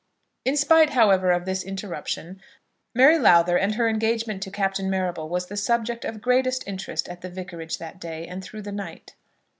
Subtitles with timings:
[0.45, 2.41] In spite, however, of this interruption,
[2.95, 7.21] Mary Lowther and her engagement to Captain Marrable was the subject of greatest interest at
[7.21, 9.13] the Vicarage that day and through the night.